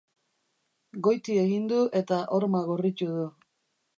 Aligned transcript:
Goiti 1.07 1.35
egin 1.41 1.69
du 1.73 1.83
eta 2.01 2.21
horma 2.37 2.65
gorritu 2.71 3.13
du. 3.21 3.29